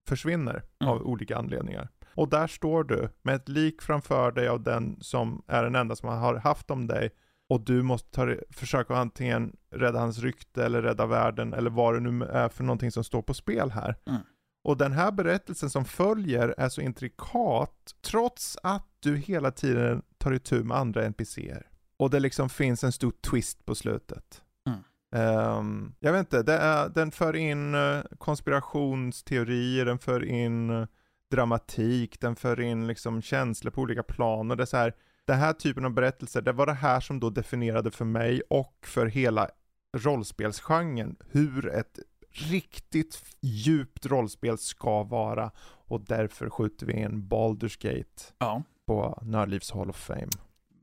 [0.08, 0.94] försvinner mm.
[0.94, 1.90] av olika anledningar.
[2.16, 5.96] Och där står du med ett lik framför dig av den som är den enda
[5.96, 7.10] som har haft om dig
[7.50, 12.00] och du måste ta, försöka antingen rädda hans rykte eller rädda världen eller vad det
[12.00, 13.96] nu är för någonting som står på spel här.
[14.06, 14.22] Mm.
[14.64, 20.32] Och den här berättelsen som följer är så intrikat trots att du hela tiden tar
[20.32, 21.68] itu med andra NPCer.
[21.98, 24.42] Och det liksom finns en stor twist på slutet.
[24.68, 25.58] Mm.
[25.58, 30.88] Um, jag vet inte, är, den för in uh, konspirationsteorier, den för in uh,
[31.32, 34.94] dramatik, den för in liksom känslor på olika plan och det är så här
[35.26, 38.76] den här typen av berättelser, det var det här som då definierade för mig och
[38.86, 39.50] för hela
[39.98, 42.00] rollspelsgenren hur ett
[42.32, 45.52] riktigt djupt rollspel ska vara
[45.88, 48.64] och därför skjuter vi in Baldur's Gate ja.
[48.88, 50.30] på Nördlivs Hall of Fame.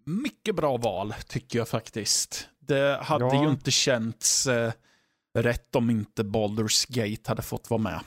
[0.05, 2.49] Mycket bra val tycker jag faktiskt.
[2.59, 3.45] Det hade ja.
[3.45, 4.73] ju inte känts eh,
[5.39, 8.01] rätt om inte Baldur's Gate hade fått vara med.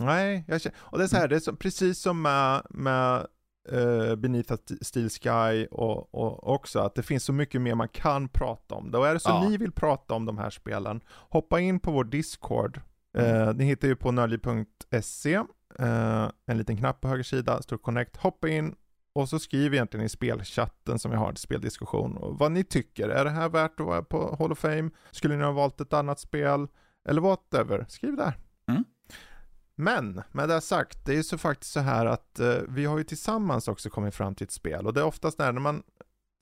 [0.00, 3.26] Nej, jag känner, och det är så här, det är så, precis som med, med
[3.72, 7.88] uh, Beneath a Steel Sky och, och, också att det finns så mycket mer man
[7.88, 8.90] kan prata om.
[8.90, 9.48] Då är det så ja.
[9.48, 12.80] ni vill prata om de här spelen, hoppa in på vår Discord
[13.18, 15.34] Eh, ni hittar ju på nördliv.se,
[15.78, 18.74] eh, en liten knapp på höger sida, står Connect, hoppa in
[19.14, 23.08] och så skriv egentligen i spelchatten som vi har, speldiskussion, och vad ni tycker.
[23.08, 24.90] Är det här värt att vara på Hall of Fame?
[25.10, 26.68] Skulle ni ha valt ett annat spel?
[27.08, 28.38] Eller whatever, skriv där.
[28.68, 28.84] Mm.
[29.74, 32.98] Men med det sagt, det är ju så faktiskt så här att eh, vi har
[32.98, 35.82] ju tillsammans också kommit fram till ett spel och det är oftast när man,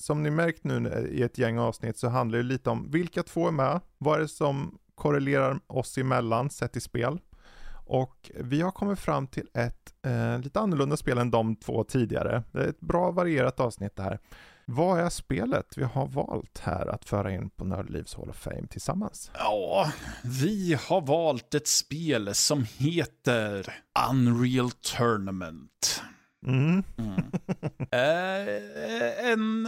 [0.03, 3.23] som ni märkt nu eh, i ett gäng avsnitt så handlar det lite om vilka
[3.23, 7.21] två är med, vad är det som korrelerar oss emellan sett i spel.
[7.87, 12.43] Och vi har kommit fram till ett eh, lite annorlunda spel än de två tidigare.
[12.53, 14.19] Det är ett bra varierat avsnitt det här.
[14.73, 18.67] Vad är spelet vi har valt här att föra in på Nördlivs Hall of Fame
[18.71, 19.31] tillsammans?
[19.35, 19.93] Ja,
[20.25, 23.75] vi har valt ett spel som heter
[24.11, 26.03] Unreal Tournament.
[26.47, 26.83] Mm.
[26.99, 27.23] Mm.
[27.91, 29.67] eh, en,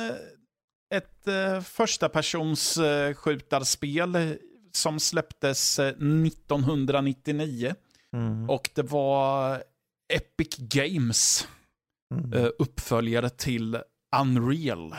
[0.95, 4.39] ett eh, första persons eh, skjutarspel
[4.73, 7.75] som släpptes eh, 1999.
[8.13, 8.51] Mm.
[8.51, 9.63] Och det var
[10.15, 11.49] Epic Games
[12.13, 12.33] Mm.
[12.33, 13.79] eh, uppföljare till
[14.21, 14.95] Unreal.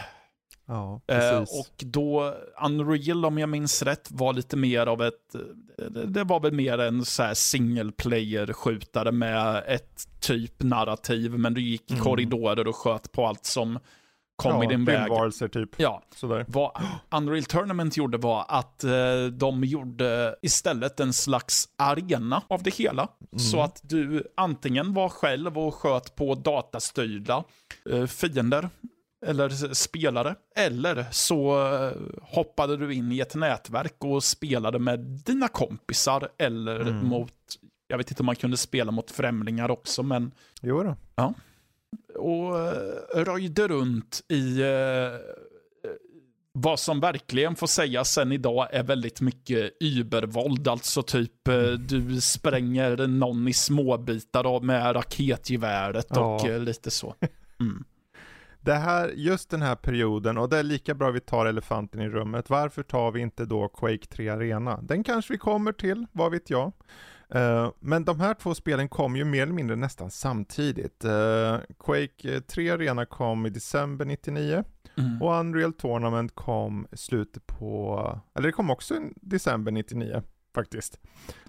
[0.65, 1.59] Ja, Eh, precis.
[1.59, 2.33] och då,
[2.65, 5.35] Unreal om jag minns rätt, var lite mer av ett,
[5.79, 11.53] eh, det, var väl mer en så här single player-skjutare med ett typ narrativ, men
[11.53, 12.03] du gick i Mm.
[12.05, 13.79] korridorer och sköt på allt som
[14.35, 15.11] kom ja, i din väg.
[15.51, 15.69] typ.
[15.77, 16.45] Ja, Sådär.
[16.47, 16.71] vad
[17.11, 23.07] Unreal Tournament gjorde var att eh, de gjorde istället en slags arena av det hela.
[23.51, 27.43] Så att du antingen var själv och sköt på datastyrda
[27.91, 28.69] eh, fiender
[29.25, 30.35] eller spelare.
[30.55, 36.79] Eller så eh, hoppade du in i ett nätverk och spelade med dina kompisar eller
[36.79, 37.05] Mm.
[37.07, 37.33] mot,
[37.87, 40.31] jag vet inte om man kunde spela mot främlingar också, men
[40.61, 40.95] Jo då.
[42.19, 45.19] och eh, röjde runt i eh,
[46.55, 50.67] vad som verkligen får sägas sen idag är väldigt mycket übervåld.
[50.67, 56.57] Alltså typ eh, du spränger någon i småbitar med raketgeväret och Ja.
[56.57, 57.15] lite så.
[57.59, 57.83] Mm.
[58.65, 62.09] Det här, just den här perioden, och det är lika bra vi tar elefanten i
[62.09, 62.49] rummet.
[62.49, 64.79] Varför tar vi inte då Quake 3 Arena?
[64.81, 66.71] Den kanske vi kommer till, vad vet jag.
[67.29, 71.03] Eh, men de här två spelen kom ju mer eller mindre nästan samtidigt.
[71.03, 74.63] Eh, Quake 3 Arena kom i december 99
[74.97, 75.21] Mm.
[75.21, 80.23] och Unreal Tournament kom slutet på, eller det kom också i december 99
[80.55, 80.99] faktiskt.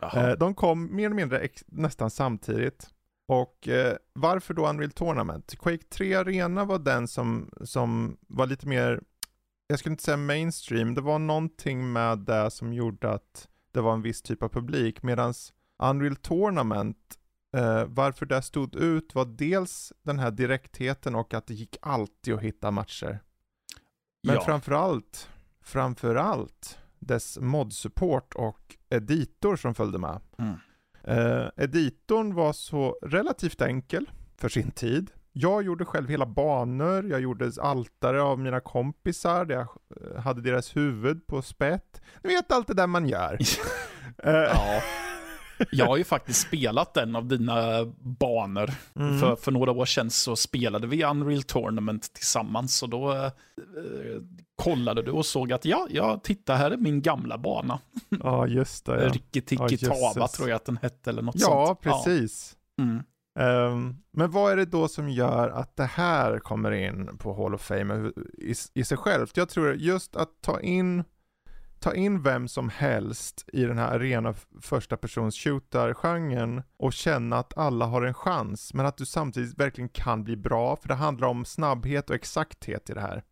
[0.03, 2.87] Eh, de kom mer eller mindre nästan samtidigt.
[3.27, 5.59] Och eh, varför då Unreal Tournament?
[5.59, 9.03] Quake 3 Arena var den som, som var lite mer,
[9.67, 13.93] jag skulle inte säga mainstream, det var någonting med det som gjorde att det var
[13.93, 15.35] en viss typ av publik, medan
[15.83, 17.19] Unreal Tournament,
[17.57, 22.35] eh, varför det stod ut var dels den här direktheten och att det gick alltid
[22.35, 23.21] att hitta matcher.
[24.23, 24.41] Men ja.
[24.41, 25.29] framförallt,
[25.61, 30.21] framförallt dess modsupport och editor som följde med.
[30.39, 30.57] Mm.
[31.07, 35.11] Eh, editorn var så relativt enkel för sin tid.
[35.33, 39.69] Jag gjorde själv hela banor, jag gjorde altare av mina kompisar, där jag
[40.01, 42.03] eh, hade deras huvud på spett.
[42.23, 43.39] Ni vet allt det där man gör.
[44.19, 44.83] Eh, ja.
[45.71, 48.71] Jag har ju faktiskt spelat en av dina banor.
[48.97, 49.21] mm.
[49.21, 53.31] För, för några år sedan så spelade vi Unreal Tournament tillsammans och då eh,
[54.57, 57.79] kollade du och såg att ja, ja, titta här är min gamla bana.
[58.09, 59.03] Ja, just det.
[59.03, 61.81] Ja, Rikki Tikki Ja, Tava tror jag att den hette eller något ja sånt.
[61.81, 62.57] precis.
[62.77, 62.83] Ja.
[62.85, 63.03] Mm.
[63.39, 67.55] Ehm, men vad är det då som gör att det här kommer in på Hall
[67.55, 69.37] of Fame i, i sig självt?
[69.37, 71.05] Jag tror just att ta in,
[71.85, 77.59] ta in vem som helst i den här arena första persons shooter-genren och känna att
[77.59, 81.29] alla har en chans, men att du samtidigt verkligen kan bli bra, för det handlar
[81.29, 83.23] om snabbhet och exakthet i det här.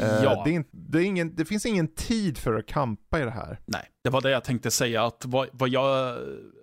[0.00, 3.24] Eh, Ja, det, är det, är ingen, det finns ingen tid för att kampa i
[3.24, 3.58] det här.
[3.66, 5.04] nej, det var det jag tänkte säga.
[5.04, 6.18] Att vad, vad jag,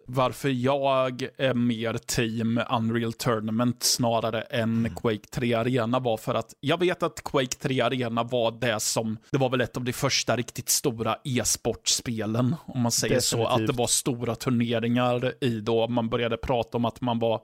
[0.08, 4.96] varför jag är mer team Unreal Tournament snarare än Mm.
[4.96, 9.18] Quake 3 Arena var för att jag vet att Quake 3 Arena var det som,
[9.32, 13.38] det var väl ett av de första riktigt stora e-sportspelen, om man säger så.
[13.38, 13.78] Att det Definitivt.
[13.80, 17.42] var stora turneringar i då, man började prata om att man var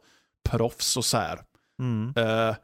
[0.49, 1.39] proffs och så här.
[1.81, 2.13] Mm.
[2.17, 2.55] Eh,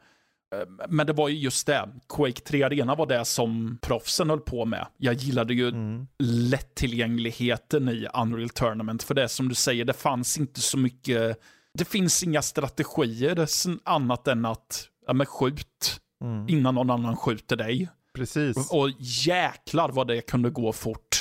[0.88, 4.64] men det var ju just det, Quake 3 Arena var det som proffsen höll på
[4.64, 4.86] med.
[4.96, 6.06] Jag gillade ju Mm.
[6.18, 9.02] lättillgängligheten i Unreal Tournament.
[9.02, 11.38] För det som du säger, det fanns inte så mycket,
[11.78, 13.46] det finns inga strategier
[13.84, 16.48] annat än att, ja men skjut Mm.
[16.48, 17.88] innan någon annan skjuter dig.
[18.14, 18.70] Precis.
[18.72, 21.11] Och jäklar vad det kunde gå fort.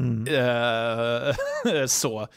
[0.00, 0.26] Mm.
[0.26, 1.34] Eh,
[1.86, 2.28] så.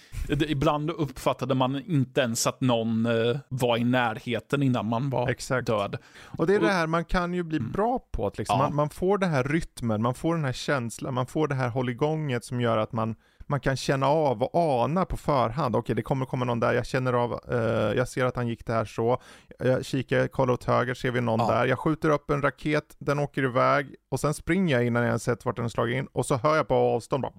[0.48, 5.68] Ibland uppfattade man inte ens att någon eh, var i närheten innan man var Exakt.
[5.68, 5.98] död.
[6.38, 7.72] Och det är det här man kan ju bli Mm.
[7.72, 8.64] bra på, att liksom, Ja.
[8.64, 11.70] man, man får den här rytmen, man får den här känslan, man får det här
[11.70, 13.16] hålligånget som gör att man,
[13.50, 15.76] man kan känna av och ana på förhand.
[15.76, 18.66] Okej, det kommer komma någon där, jag känner av, eh, jag ser att han gick
[18.66, 19.22] där så.
[19.60, 21.52] Jag kikar, kollar åt höger, ser vi någon Ja.
[21.52, 21.66] där.
[21.66, 25.24] Jag skjuter upp en raket, den åker iväg och sen springer jag innan jag ens
[25.24, 27.34] sett vart den slagit in och så hör jag på avstånd bara!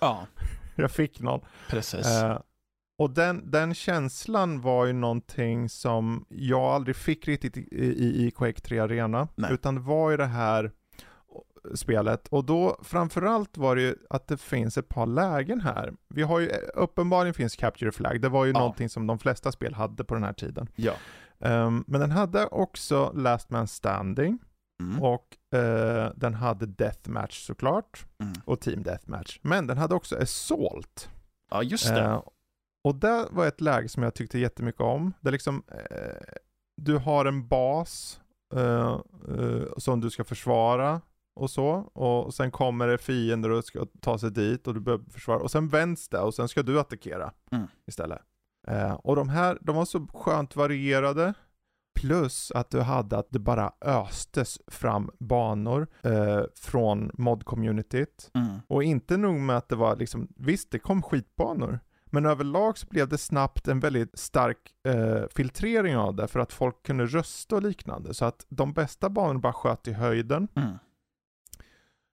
[0.00, 0.26] Ja,
[0.76, 1.40] Jag fick någon.
[1.70, 2.06] precis.
[2.06, 2.38] Eh,
[2.98, 8.30] och den, den känslan var ju någonting som jag aldrig fick riktigt i, i, i
[8.30, 9.28] Quake 3 Arena.
[9.34, 9.52] Nej.
[9.52, 10.70] Utan det var ju det här
[11.74, 12.28] spelet.
[12.28, 15.92] Och då framförallt var det ju att det finns ett par lägen här.
[16.08, 18.20] Vi har ju, uppenbarligen finns Capture Flag.
[18.20, 18.58] Det var ju Ja.
[18.58, 20.68] någonting som de flesta spel hade på den här tiden.
[20.76, 20.92] ja.
[21.40, 24.38] Ehm, men den hade också Last Man Standing.
[24.82, 25.02] Mm.
[25.02, 28.06] Och eh, den hade Deathmatch såklart.
[28.20, 28.32] Mm.
[28.44, 29.38] Och Team Deathmatch.
[29.42, 31.10] Men den hade också Assault.
[31.50, 32.00] Ja, just det.
[32.02, 32.22] Eh,
[32.84, 35.12] och det var ett läge som jag tyckte jättemycket om.
[35.20, 36.34] Det är liksom, eh,
[36.82, 38.20] du har en bas
[38.54, 39.00] eh,
[39.38, 41.00] eh, som du ska försvara
[41.34, 41.70] och så.
[41.74, 45.38] Och sen kommer det fiender och ska ta sig dit och du behöver försvara.
[45.38, 47.66] Och sen vänds det och sen ska du attackera Mm.
[47.86, 48.18] istället.
[48.68, 51.34] Eh, och de här, de var så skönt varierade.
[52.00, 58.30] Plus att du hade att det bara östes fram banor eh, från mod-communityt.
[58.34, 58.60] Mm.
[58.66, 61.80] Och inte nog med att det var liksom, visst det kom skitbanor.
[62.06, 66.52] Men överlag så blev det snabbt en väldigt stark eh, filtrering av det för att
[66.52, 68.14] folk kunde rösta och liknande.
[68.14, 70.48] Så att de bästa banorna bara sköt i höjden.
[70.54, 70.78] Mm.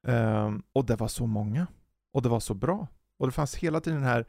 [0.07, 1.67] Um, och det var så många.
[2.13, 2.87] Och det var så bra.
[3.19, 4.25] Och det fanns hela tiden här,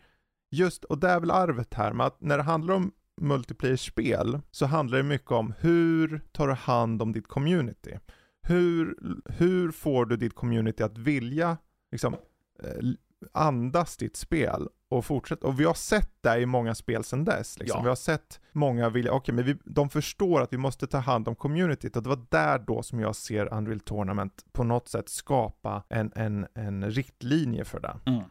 [0.50, 4.66] just, och det är väl arvet här, med att när det handlar om multiplayer-spel så
[4.66, 7.98] handlar det mycket om hur tar du hand om ditt community?
[8.42, 11.56] Hur, hur får du ditt community att vilja
[11.92, 12.14] liksom,
[12.62, 12.88] eh,
[13.32, 15.46] andas ditt spel och fortsätta?
[15.46, 17.58] Och vi har sett det i många spel sedan dess.
[17.58, 17.78] Liksom.
[17.78, 17.82] Ja.
[17.82, 21.28] Vi har sett många vilja, okej men vi, de förstår att vi måste ta hand
[21.28, 25.08] om communityt och det var där då som jag ser Unreal Tournament på något sätt
[25.08, 27.98] skapa en, en, en riktlinje för det.
[28.06, 28.22] Mm.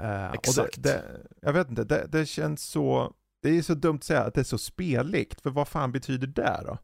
[0.00, 0.82] Eh, Exakt.
[0.82, 1.02] Det, det,
[1.40, 4.40] jag vet inte, det, det känns så, det är så dumt att säga att det
[4.40, 6.78] är så speligt, för vad fan betyder det då?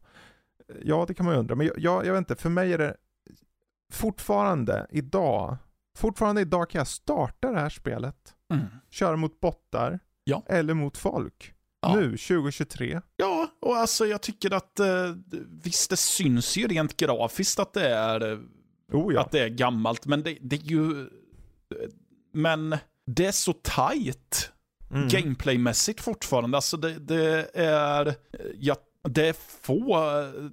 [0.83, 2.77] Ja, det kan man ju undra, men jag, jag, jag vet inte, för mig är
[2.77, 2.95] det
[3.91, 5.57] fortfarande idag,
[5.97, 8.15] fortfarande idag kan jag starta det här spelet,
[8.53, 8.65] Mm.
[8.89, 10.43] köra mot bottar, Ja.
[10.47, 11.53] eller mot folk.
[11.81, 11.95] Ja.
[11.95, 13.01] Nu, 2023.
[13.17, 15.13] Ja, och alltså jag tycker att eh,
[15.63, 18.39] visst det syns ju rent grafiskt att det är, eh,
[18.91, 19.21] Oh ja.
[19.21, 21.09] att det är gammalt, men det, det är ju...
[22.33, 24.49] Men det är så tight
[24.91, 25.07] Mm.
[25.07, 26.57] gameplaymässigt fortfarande.
[26.57, 28.15] Alltså det, det är...
[28.59, 28.75] Ja,
[29.09, 30.49] det är få eh,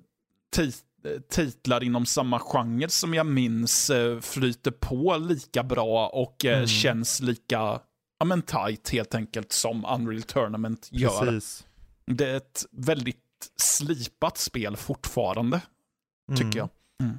[0.53, 0.85] tit
[1.31, 6.67] titlar inom samma genre som jag minns eh, flyter på lika bra och eh, Mm.
[6.67, 7.81] känns lika
[8.19, 11.21] ja, men tight helt enkelt som Unreal Tournament gör.
[11.27, 11.67] Precis.
[12.07, 13.17] Det är ett väldigt
[13.57, 15.61] slipat spel fortfarande,
[16.37, 16.57] tycker Mm.
[16.59, 16.69] jag.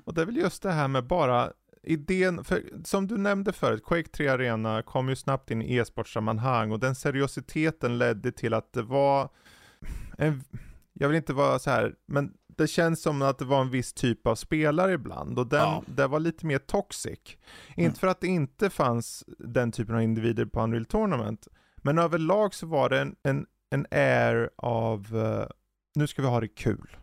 [0.05, 1.51] Och det är väl just det här med bara
[1.83, 6.71] idén, för som du nämnde förut, Quake 3 Arena kom ju snabbt in i e-sportsammanhang
[6.71, 9.29] och den seriositeten ledde till att det var
[10.17, 10.43] en,
[10.93, 13.93] jag vill inte vara så här, men det känns som att det var en viss
[13.93, 15.83] typ av spelare ibland och den, Ja.
[15.85, 17.19] det var lite mer toxic.
[17.75, 17.85] Mm.
[17.87, 21.47] Inte för att det inte fanns den typen av individer på Unreal Tournament,
[21.77, 25.47] men överlag så var det en, en, en air av, eh,
[25.95, 26.97] nu ska vi ha det kul.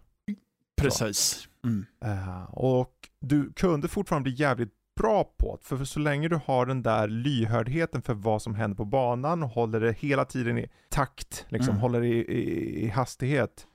[0.77, 1.49] Precis.
[1.65, 1.87] Mm.
[2.05, 6.67] Eh, och du kunde fortfarande bli jävligt bra på det, för så länge du har
[6.67, 10.67] den där lyhördheten för vad som händer på banan och håller det hela tiden i
[10.89, 11.81] takt, liksom Mm.
[11.81, 13.67] håller det i, i, i hastighet,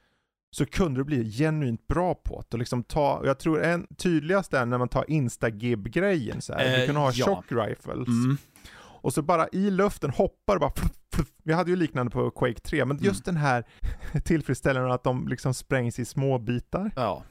[0.53, 2.53] så kunde du bli genuint bra på det.
[2.55, 6.63] Och liksom ta, och jag tror en tydligast är när man tar instagib-grejen så här.
[6.69, 7.25] Du Eh, kunde ha ja.
[7.25, 8.07] shock rifles.
[8.07, 8.37] Mm.
[9.01, 11.27] Och så bara i luften hoppar bara pluff, pluff.
[11.43, 13.63] Vi hade ju liknande på Quake 3, men just den här
[14.25, 16.91] tillfredsställande att de liksom sprängs i små bitar.
[16.95, 17.23] Ja.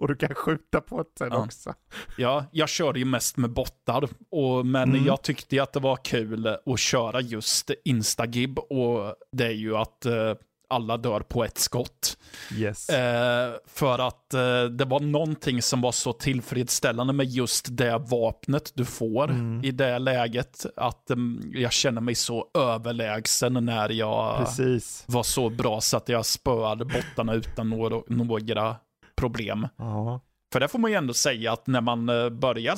[0.00, 1.44] Och du kan skjuta på det sen Ja.
[1.44, 1.74] också.
[2.16, 5.04] Ja, jag körde ju mest med bottar, och, men Mm.
[5.04, 9.76] jag tyckte ju att det var kul att köra just Instagib och det är ju
[9.76, 10.34] att eh,
[10.72, 12.16] alla dör på ett skott.
[12.56, 12.88] Yes.
[12.88, 18.72] Eh, för att eh, det var någonting som var så tillfredsställande med just det vapnet
[18.74, 19.64] du får Mm.
[19.64, 20.66] i det läget.
[20.76, 25.04] Att mm, jag känner mig så överlägsen när jag Precis.
[25.08, 28.76] var så bra så att jag spöade bottarna utan några, några
[29.16, 29.68] problem.
[29.76, 30.20] Ja.
[30.52, 32.76] För det får man ju ändå säga att när man eh, börjar,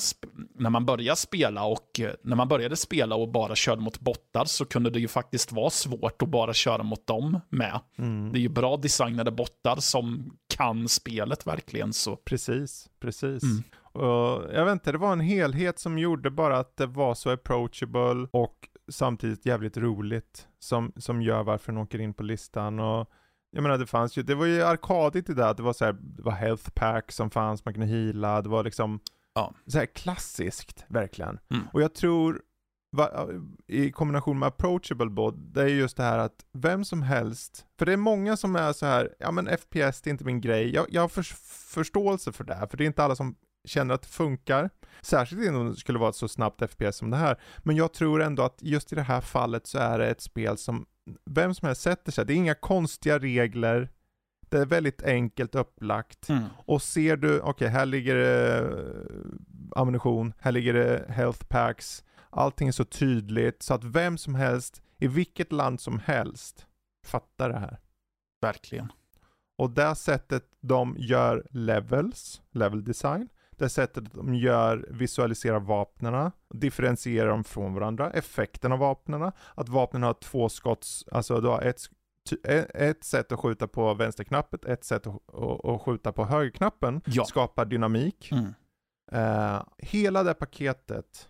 [0.55, 4.45] när man börjar spela och eh, när man började spela och bara körde mot bottar
[4.45, 7.81] så kunde det ju faktiskt vara svårt att bara köra mot dem med.
[7.99, 8.33] Mm.
[8.33, 12.17] Det är ju bra designade bottar som kan spelet verkligen så.
[12.17, 13.43] Precis, precis.
[13.43, 13.63] Mm.
[13.83, 17.31] Och jag vet inte, det var en helhet som gjorde bara att det var så
[17.31, 22.79] approachable och samtidigt jävligt roligt som, som gör varför den åker in på listan.
[22.79, 23.11] Och
[23.55, 25.85] jag menar det fanns ju, det var ju arkadigt i det att det var så
[25.85, 29.01] här, det var health pack som fanns, man kunde heala, det var liksom
[29.35, 29.55] Ja.
[29.67, 31.39] så här klassiskt verkligen.
[31.51, 31.63] Mm.
[31.73, 32.43] Och jag tror
[32.93, 33.29] va,
[33.67, 37.87] i kombination med approachable både, det är just det här att vem som helst, för
[37.87, 40.75] det är många som är så här, ja men FPS det är inte min grej,
[40.75, 41.23] jag, jag har för,
[41.75, 44.71] förståelse för det här, för det är inte alla som känner att det funkar.
[45.01, 47.41] Särskilt om det skulle vara ett så snabbt FPS som det här.
[47.59, 50.59] Men jag tror ändå att just i det här fallet så är det ett spel
[50.59, 50.87] som
[51.31, 52.27] vem som helst sätter sig.
[52.27, 53.89] Det är inga konstiga regler.
[54.49, 56.29] Det är väldigt enkelt upplagt.
[56.29, 56.45] Mm.
[56.67, 62.05] Och ser du, okej okay, här ligger det eh, ammunition, här ligger det health packs.
[62.31, 66.67] Allting är så tydligt så att vem som helst, i vilket land som helst,
[67.07, 67.79] fattar det här.
[68.43, 68.93] Verkligen.
[69.59, 73.29] Och det sättet de gör levels, level design,
[73.59, 80.03] det sättet de gör visualiserar vapnena, differentierar dem från varandra, effekten av vapnena, att vapnen
[80.03, 81.81] har två skotts, alltså du har ett,
[82.75, 87.25] ett sätt att skjuta på vänsterknappen, ett sätt att, att, att skjuta på högerknappen, ja.
[87.25, 88.33] skapar dynamik.
[88.33, 88.55] Mm.
[89.13, 91.29] Uh, hela det paketet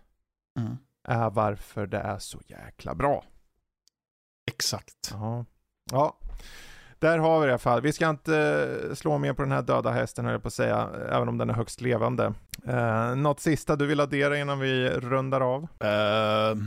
[0.59, 0.77] mm.
[1.03, 3.23] är varför det är så jäkla bra.
[4.51, 5.09] Exakt.
[5.11, 5.45] Ja.
[5.91, 6.17] ja.
[7.05, 7.81] Där har vi det i alla fall.
[7.81, 10.89] Vi ska inte slå mer på den här döda hästen höll jag på att säga,
[11.09, 12.33] även om den är högst levande.
[12.67, 15.61] Uh, något sista du vill addera innan vi rundar av?
[15.63, 16.63] Uh,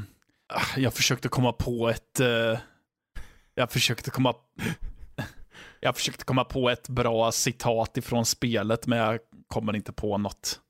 [0.76, 2.20] jag försökte komma på ett...
[2.20, 2.58] Uh,
[3.54, 4.34] jag försökte komma...
[5.80, 10.60] jag försökte komma på ett bra citat ifrån spelet, men jag kommer inte på något.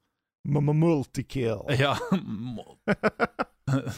[0.75, 1.59] Multikill.
[1.69, 1.99] Ja.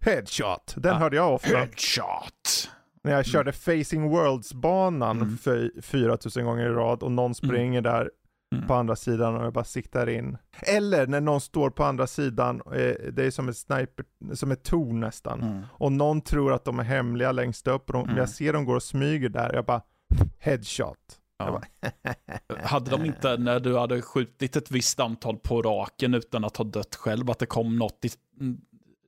[0.00, 1.58] Headshot, den hörde jag ofta.
[1.58, 2.70] Headshot.
[3.04, 5.38] När jag körde Facing Worlds-banan mm.
[5.38, 7.82] för 4000 gånger i rad och någon springer mm.
[7.82, 8.10] där
[8.54, 8.66] mm.
[8.66, 10.36] på andra sidan och jag bara siktar in.
[10.60, 14.62] Eller när någon står på andra sidan, eh, det är som ett sniper, som ett
[14.62, 15.42] torn nästan.
[15.42, 15.62] Mm.
[15.70, 18.76] Och någon tror att de är hemliga längst upp och de, jag ser dem går
[18.76, 19.82] och smyger där, jag bara
[20.38, 20.98] headshot.
[21.38, 21.50] Ja.
[21.50, 21.62] Bara,
[22.62, 26.64] hade de inte, när du hade skjutit ett visst antal på raken utan att ha
[26.64, 28.10] dött själv, att det kom något i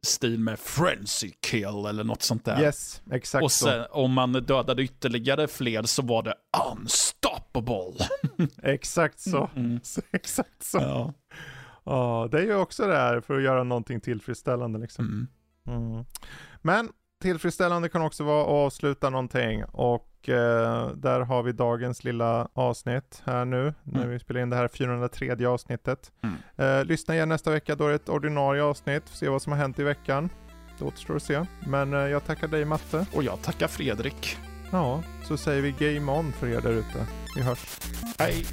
[0.07, 2.63] stil med frenzy kill eller något sånt där.
[2.63, 3.93] Yes, exakt Och sen, så.
[3.93, 6.35] om man dödade ytterligare fler så var det
[6.73, 8.07] unstoppable.
[8.63, 9.51] exakt så.
[9.57, 9.81] Mm.
[10.13, 10.79] exakt så.
[10.79, 11.13] Ja.
[11.85, 15.29] ja, det är ju också det här för att göra någonting tillfredsställande liksom.
[15.67, 15.85] Mm.
[15.85, 16.05] Mm.
[16.63, 16.89] Men
[17.23, 23.23] tillfredsställande kan också vara att avsluta någonting och eh, där har vi dagens lilla avsnitt
[23.25, 23.75] här nu mm.
[23.83, 26.13] när vi spelar in det här 403 avsnittet.
[26.23, 26.37] Mm.
[26.57, 29.59] Eh, lyssna igen nästa vecka, då är det ett ordinarie avsnitt, se vad som har
[29.59, 30.31] hänt i veckan.
[30.79, 31.45] Det återstår att se.
[31.67, 33.07] Men eh, jag tackar dig Matte.
[33.15, 34.37] Och jag tackar Fredrik.
[34.73, 37.07] Ja, så säger vi game on för er där ute.
[37.37, 37.81] Vi hörs.
[38.19, 38.45] Hej!